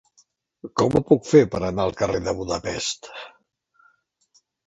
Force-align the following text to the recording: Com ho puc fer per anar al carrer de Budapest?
Com 0.79 0.95
ho 0.95 1.01
puc 1.09 1.27
fer 1.31 1.41
per 1.55 1.61
anar 1.67 1.85
al 1.85 1.93
carrer 2.01 2.23
de 2.29 2.35
Budapest? 2.41 3.13